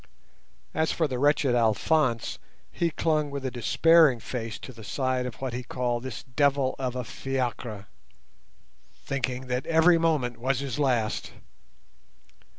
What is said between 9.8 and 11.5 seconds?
moment was his last.